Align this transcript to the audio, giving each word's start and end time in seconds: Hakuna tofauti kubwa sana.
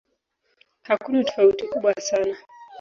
Hakuna 0.87 1.23
tofauti 1.23 1.63
kubwa 1.71 1.93
sana. 2.01 2.37